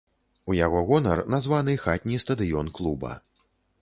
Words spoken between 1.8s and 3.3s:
хатні стадыён клуба.